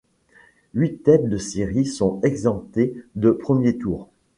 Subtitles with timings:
[0.73, 4.09] Huit têtes de série sont exemptées de premier tour.